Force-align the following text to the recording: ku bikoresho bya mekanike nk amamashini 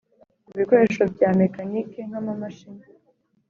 ku 0.45 0.51
bikoresho 0.59 1.03
bya 1.13 1.29
mekanike 1.41 1.99
nk 2.09 2.15
amamashini 2.19 2.83